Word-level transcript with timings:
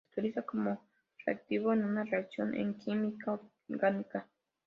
Se 0.03 0.09
utiliza 0.19 0.41
como 0.41 0.83
reactivo 1.27 1.73
en 1.73 1.85
una 1.85 2.03
reacción 2.05 2.55
en 2.55 2.73
química 2.79 3.39
orgánica. 3.69 4.25